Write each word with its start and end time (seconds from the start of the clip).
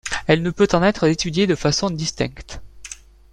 Elle 0.25 0.41
ne 0.41 0.49
peut 0.49 0.67
en 0.73 0.81
être 0.81 1.03
étudiée 1.03 1.45
de 1.45 1.53
façon 1.53 1.91
distincte. 1.91 2.59